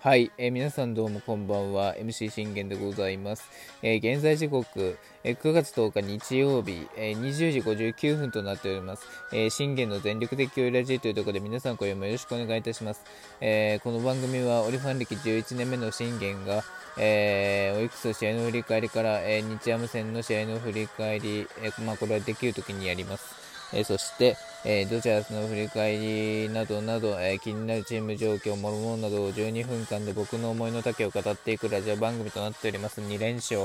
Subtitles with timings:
[0.00, 1.96] はい、えー、皆さんどうもこんばんは。
[1.96, 3.48] MC 信玄でございます、
[3.82, 13.02] えー、現在時刻、えー、9月10日日曜日、え20時59分となっております、え信玄の全力的教ラジというところで皆さん今夜もよろしくお願いいたします、
[13.40, 16.62] えこの番組はオリファン歴11年目の信玄が
[17.00, 23.47] えー、オリックス試合の振り返りから、えー、日ハム戦の試合の振り返り、えー、まあ、これはできるときにやります。
[23.72, 33.00] えそして、えドジャースの振り返りなどなど、え気になるチーム状況、もろもろなどを12分間で僕の思いの丈を語っていくラジオ番組となっております。
[33.00, 33.60] 2連勝。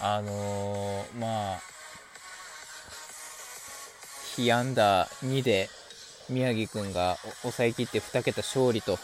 [0.00, 1.60] あのー、まあ、
[4.34, 5.68] 被安打2で
[6.28, 8.98] 宮城君が抑えきって2桁勝利と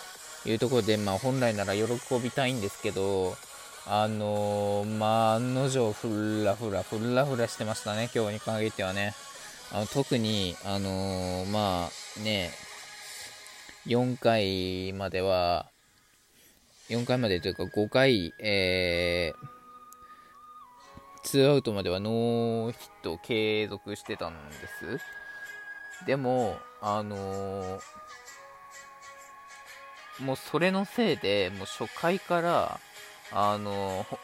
[0.44, 1.84] いうところで、まあ、本来なら喜
[2.20, 3.36] びたいんですけど、
[3.90, 9.14] あのー、まあ、案の定、ふらふら、ふらふらしてましたね、今日に限ってはね。
[9.72, 12.50] あの特に、あのー、まあね、
[13.86, 15.70] 4回までは、
[16.90, 24.54] 4回までというか5回、えー、2アウトまではノーヒットを継続してたんで
[24.98, 26.04] す。
[26.04, 27.82] でも、あのー、
[30.20, 32.80] もうそれのせいで、もう初回から、
[33.32, 34.18] あの、本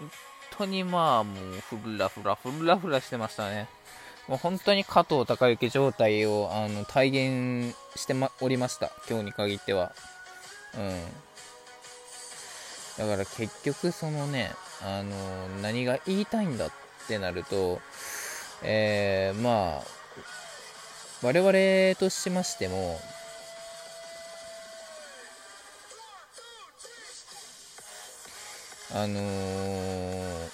[0.59, 3.69] 当にまあ、もう、ふらふら、ふらふらしてましたね。
[4.29, 9.93] もう本当に加藤隆之状態をあの体現しておりました、今日に限っては。
[10.77, 11.03] うん。
[12.97, 16.71] だから結局、そのね、あの、何が言いたいんだっ
[17.07, 17.81] てなると、
[18.63, 19.83] えー、まあ、
[21.23, 22.99] 我々としましても、
[28.93, 30.51] あのー、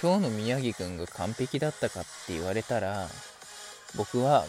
[0.00, 3.08] 今日の宮城くんが完璧だったかって言われたら、
[3.96, 4.44] 僕は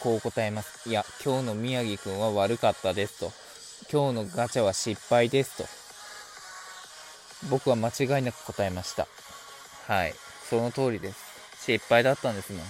[0.00, 0.88] こう答えます。
[0.88, 3.32] いや、今日の宮城くんは悪かったですと。
[3.90, 5.64] 今日のガチャは失敗ですと。
[7.50, 9.08] 僕は間違いなく答えました。
[9.88, 10.14] はい。
[10.48, 11.18] その通りです。
[11.66, 12.66] 失敗だったんですもん。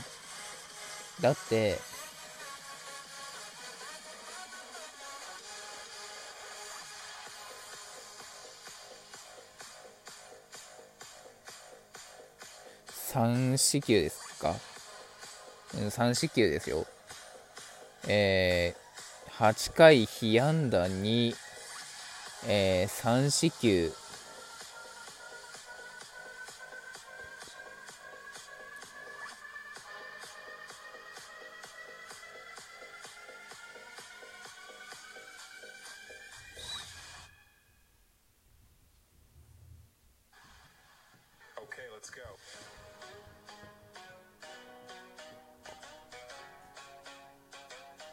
[1.21, 1.79] だって、
[13.13, 14.55] 3四球ですか
[15.75, 16.87] ？3四球ですよ。
[18.09, 21.35] えー、8回被安打に、
[22.47, 23.93] えー、3四球。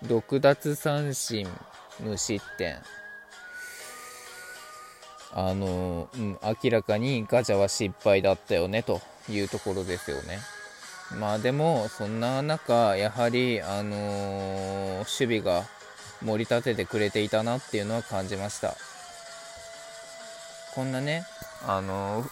[0.05, 1.47] 6奪三振、
[1.99, 2.77] 無失点。
[5.31, 10.39] あの、うん、明らかにガチャは失敗だったよね、というところですよね。
[11.19, 15.65] まあでも、そんな中、やはり、あのー、守備が
[16.23, 18.75] 盛り立ててくれていたなっていうのは感じました。
[20.75, 21.25] こんなね、
[21.67, 22.29] あのー、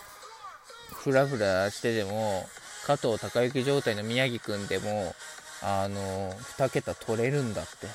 [0.94, 2.47] ふらふらしてでも、
[2.85, 5.13] 加藤隆之状態の宮城君でも、
[5.62, 7.88] あの2桁取れるんだって。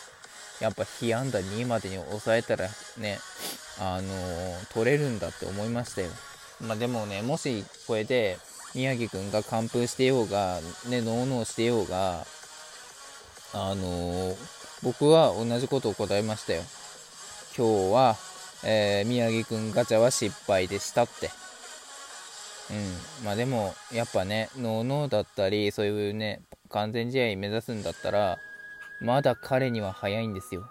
[0.63, 3.19] やっぱ被安打2までに抑えたらね
[3.81, 4.09] あの
[4.73, 6.11] 取れるんだって思いましたよ。
[6.61, 8.39] まあでもねもしこれで
[8.73, 12.25] 宮城君が完封してようがねノーノーしてようが
[13.53, 14.37] あの
[14.85, 16.63] 僕は同じことを答えましたよ。
[17.57, 18.17] 今日は、
[18.65, 21.31] えー、宮城君ガチャは失敗でしたって。
[22.71, 22.75] う
[23.23, 23.25] ん。
[23.25, 26.41] まあでもやっぱねノーノーだったりそういうね
[26.73, 28.39] 完全試合目指すんだったら、
[29.01, 30.69] まだ彼には早いんですよ。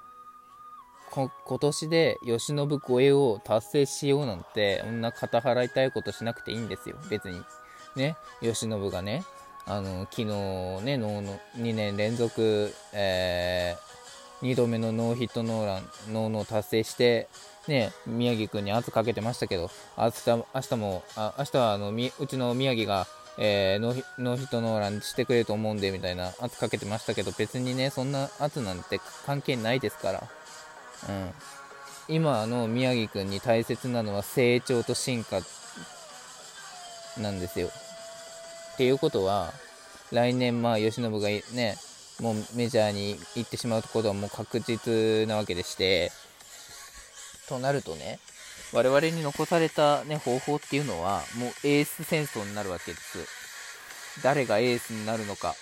[1.12, 1.30] 今
[1.60, 7.44] 年で由伸超えを達成しようなんて、そんな肩払いたいことしなくていいんですよ、別に。
[7.96, 9.26] ね、由伸がね、
[9.66, 10.26] あの、昨日
[10.84, 11.22] ね、の
[11.58, 17.28] 2年連続、えー、2度目のノーヒットノーラン、ノーノー達成して、
[17.68, 23.06] ね、宮城君に圧かけてましたけど、明日明日も、あ明日はあのうちの宮城が
[23.44, 30.24] えー、ノーヒットノーランしてくれると思うんでみたいな圧かけてましたけど別にねそんな圧なんて関係ないですから、
[31.10, 31.12] う
[32.12, 35.42] ん、今の宮城君に大切なのは成長と進化
[37.20, 37.70] なんですよ。
[38.74, 39.52] っていうことは
[40.12, 41.78] 来年まあ由伸がね
[42.20, 46.12] もうメジャーに行ってしまうことはもう確実なわけでして
[47.50, 48.20] となるとね
[48.74, 53.20] 我々に残された、ね、方法っていうのは、もうエース戦争になるわけです。
[54.24, 55.56] 誰がエースになるのか。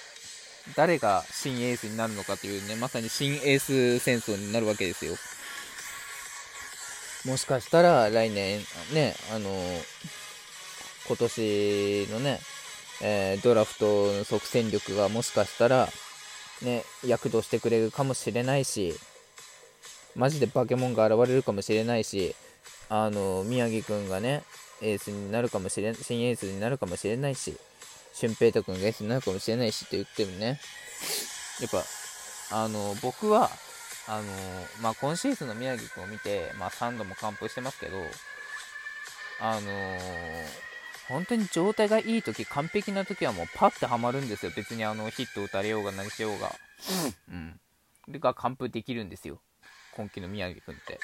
[0.75, 5.15] 誰が新エースになるのかというね、まさに新エース戦争になるわけですよ。
[7.25, 8.59] もしかしたら来年、
[8.93, 9.49] ね、あの
[11.07, 12.39] 今年のね、
[13.01, 15.89] えー、ドラフトの即戦力がもしかしたら、
[16.61, 18.93] ね、躍動してくれるかもしれないし、
[20.15, 22.35] マジでバケモンが現れるかもしれないし、
[22.89, 24.43] あの宮城くんがね、
[24.81, 27.55] エースになるかもしれ新エースになるかもしれないし、
[28.13, 30.59] 俊平太くんがエースになるかもしれないしって言ってもね、
[31.61, 31.83] やっぱ、
[32.51, 33.49] あの僕は、
[34.07, 34.23] あの
[34.81, 37.97] まあ、今シーズンの宮城君を見て、まあ、3度も完封してますけど、
[39.41, 39.61] あの
[41.07, 44.51] 本当に状態がいい時完璧な時はもうパッてはまるんですよ。
[44.55, 46.53] 別にあのヒット打たれようが何しようが。
[47.29, 47.59] うん。
[48.11, 49.39] でが完封できるんですよ
[49.99, 50.97] 今季の宮城君って。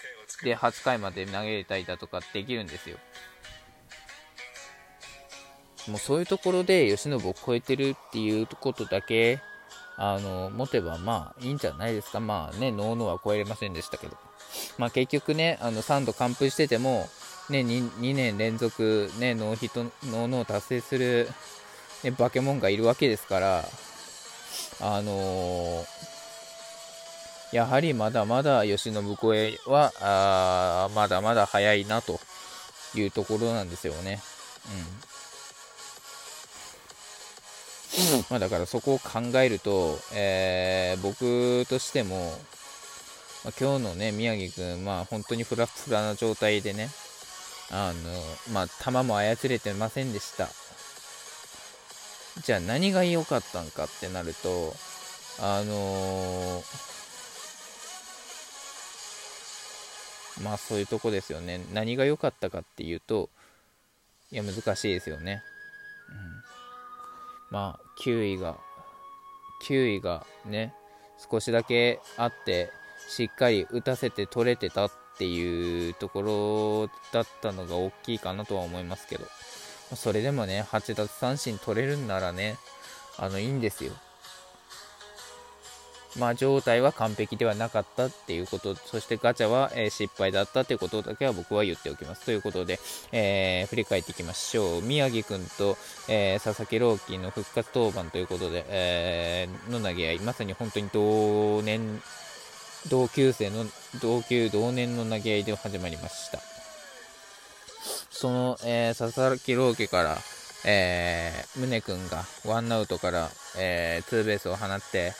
[0.44, 2.98] で8回まで投げれたりだとかできるんですよ。
[5.90, 9.40] もうそういうところで由伸を超えてるっていうことだけ
[9.98, 12.22] あの持てばまあいいんじゃないですか。
[12.22, 14.18] まあねノーノーは超えれませんでしたけど。
[14.78, 17.10] まあ結局ねあの3度完封してても
[17.50, 21.30] ね、2, 2年連続、ね、ノーヒットノーノー達成する、
[22.04, 23.66] ね、バケモンがいるわけですから、
[24.82, 25.86] あのー、
[27.56, 32.20] やはりまだまだ由伸超えはあまだまだ早いなと
[32.94, 34.20] いうところなんですよね。
[38.12, 42.38] うんまあ、だからそこを考えると、えー、僕としても、
[43.46, 46.90] まあ、今日のね宮城君、まあ、本当にフラフラな状態でね、
[47.72, 50.50] あの、まあ、球も操れてませんでした。
[52.44, 54.76] じゃあ何が良かったんかってなると、
[55.40, 57.05] あのー、
[60.44, 61.66] まあそういうとこですよね。
[61.74, 63.30] 何が良かったかっていうと、
[64.32, 65.44] いや、難しいですよね。
[66.10, 66.16] うん、
[67.52, 68.58] まあ、球威が、
[69.62, 70.74] 球威がね、
[71.32, 72.72] 少しだけあって、
[73.08, 79.26] しっかり打たせて取れてたっっていうところだったのが大きいかなとは思いますけど、
[79.96, 82.58] それでもね、8奪三振取れるんならね、
[83.18, 83.94] あの、いいんですよ。
[86.18, 92.26] まあ、状態は完璧ではなかったっていうこと、そしてガチャは、えー、失敗だったということだけは僕は言っておきます。
[92.26, 92.80] ということで、
[93.12, 94.82] えー、振り返っていきましょう。
[94.82, 95.78] 宮城君と、
[96.08, 102.02] えー、佐々木朗希の復活登板ということで、えの投げ合い、まさに本当に同年
[102.90, 103.66] 同級生の
[104.02, 106.40] 同級同年の投げ合いで始まりました
[108.12, 110.18] その、え、佐々木朗希から、
[110.66, 115.14] え、宗君がワンアウトから、え、ツーベースを放って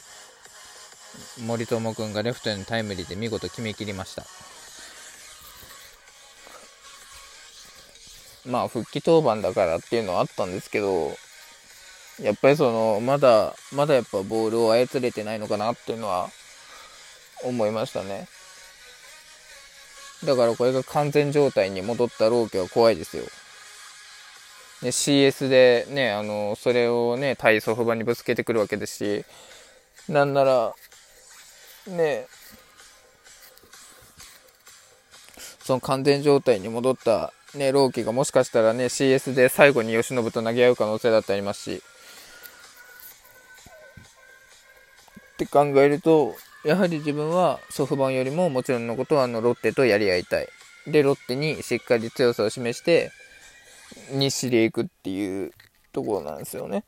[1.46, 4.26] 森友君がレフトへのタイムリーで見事決めきりました
[8.50, 11.16] まあ復帰登板だからっていうのはあったんですけど
[12.22, 16.30] やっぱりそのまだまだやっぱボールを操れてないのかなっていうのは
[17.44, 18.28] 思いましたね。
[20.24, 23.24] だからこれが完全状態に戻ったローキは怖いですよ。
[24.82, 29.26] ね、CS でね、あの、それをね、対ソフバにぶつけてくるわけですし、
[30.10, 30.76] なんなら、
[31.88, 32.28] ね、
[35.64, 41.84] その完全状態に戻ったね、ローキがもしかしたらね、CS で最後に慶喜と投げ合う可能性だってありますし、
[45.34, 50.48] って考えると、やはり自分はソフトバンよりももちろんのことはあのロッテとやり合いたい。
[50.88, 53.12] で、ロッテにしっかり強さを示して、
[54.12, 55.52] 西で行くっていう
[55.94, 56.84] ところなんですよね。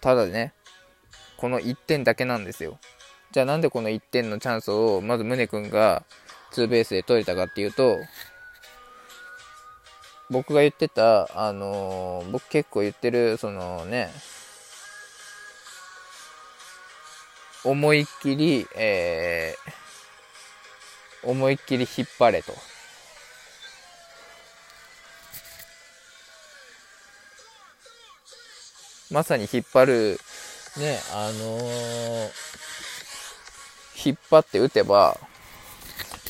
[0.00, 0.52] ただね、
[1.36, 2.78] この1点だけなんですよ。
[3.32, 6.04] じゃあなんでこの1点のチャンスをまず宗君が
[6.50, 7.98] ツーベースで取れたかっていうと、
[10.28, 14.10] 僕が言ってた、あのー、僕結構言ってる、そのね、
[17.64, 22.52] 思いっきり、えー、思いっきり引っ張れと。
[29.10, 30.20] まさに引っ張る、
[30.76, 32.30] ね、あのー、
[34.04, 35.18] 引っ張って打てば、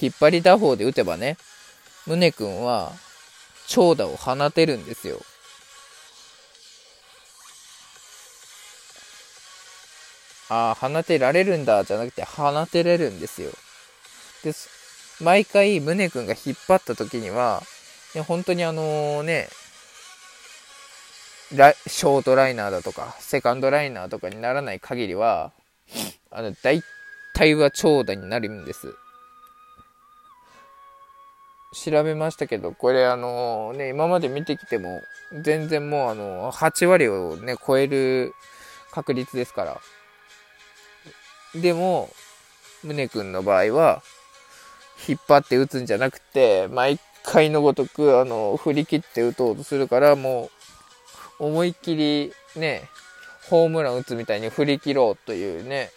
[0.01, 1.37] 引っ張り打法で打てばね、
[2.07, 2.93] 宗君は
[3.67, 5.21] 長打を放てるんですよ。
[10.49, 13.51] ああ、放てられるんだ、じゃなくて、放てれるんですよ。
[14.45, 14.55] で、
[15.21, 17.65] 毎回、宗君が引っ張った時には、
[18.15, 19.49] ね、本当にあのね、
[21.51, 25.53] ショートライナーだとか、セカンドライナーとかにならない限りは、
[26.31, 26.83] あの、大
[27.35, 28.95] 体は長打になるんです。
[31.85, 35.01] 調べましたけど、これあのね、今まで見てきても、
[35.43, 38.35] 全然もうあの、8割をね、超える
[38.91, 39.81] 確率ですから。
[41.61, 42.11] でも、
[42.83, 44.03] 宗君の場合は、
[45.07, 50.56] 引っ張って打つんじゃなくて、毎回のごとく、あの、振り切って打とうとするから、もう、
[51.39, 52.89] 思いっきりね、
[53.49, 55.91] ホームラン打つみたいに振り切ろうというね、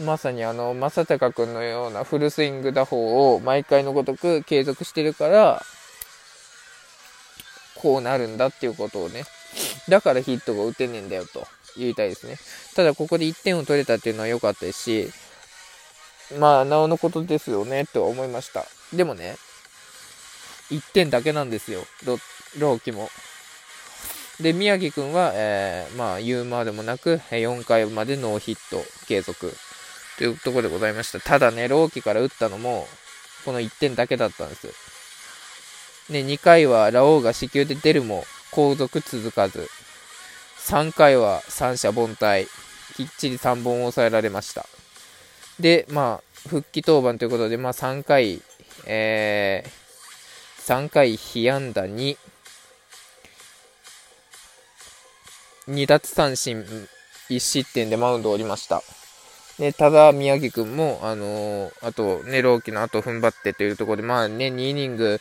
[0.00, 5.62] まさにあの、正隆君のようなフルスイング打法を毎回のごとく継続してるから、
[7.76, 9.24] こうなるんだっていうことをね、
[9.88, 12.38] だからヒットが打てねえんだよと言いたいですね。
[12.74, 15.12] ただここで1点を取れたっていうのは良かったですし、
[16.38, 18.64] まあ、なおのことですよね、とは思いました。
[18.92, 19.36] でもね、
[20.70, 21.84] 1点だけなんですよ、
[22.58, 23.10] 朗希も。
[24.40, 29.54] で、宮城くんは、えー、まあ、言うまでもなく、4回までノーヒット継続
[30.18, 31.20] というところでございました。
[31.20, 32.88] ただね、朗希から打ったのも、
[33.44, 34.66] この1点だけだったんです。
[36.10, 39.68] ね、2回はラオウが死球で出るも、後続続かず。
[40.58, 42.46] 3回は三者凡退。
[42.96, 44.66] きっちり3本抑えられました。
[45.58, 48.40] で、まあ、復帰登板ということで、まあ、3回、
[48.86, 52.16] えー、3回被安打2、
[55.68, 56.64] 2奪三振
[57.30, 58.82] 1失点でマウンドを降りました。
[59.58, 65.20] で、ただ、宮城君も、あのー、あと、ね、朗希の後踏ん張ってというところで、まあね、2イニング、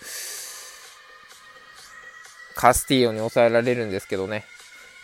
[2.55, 4.45] カスティーヨに抑えられるんですけどね、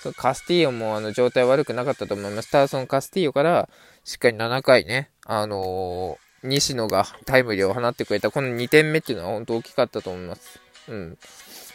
[0.02, 2.52] そのカスティーヨもあの状態悪くなかったと思います。
[2.52, 3.70] ただ、そのカスティーヨから、
[4.04, 10.60] しっかり7回ね、あのー、西野がタイムリーを放ってくれた、この2点目っていうのは本当大きかったと思います。
[10.88, 11.18] うん。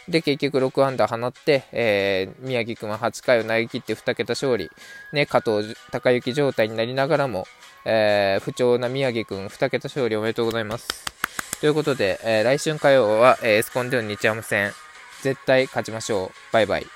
[0.07, 4.69] で、結局6安打放って、えー、宮城君は8回を投げ切って2桁勝利、
[5.13, 7.47] ね、加藤隆之状態になりながらも、
[7.85, 10.87] えー、不調な宮城君2桁勝利おめでとうございます。
[11.59, 14.71] ということで、えー、来春火曜は、えー、エスコンデオン日ハム戦、
[15.21, 16.29] 絶対勝ちましょう。
[16.53, 16.94] バイバイ。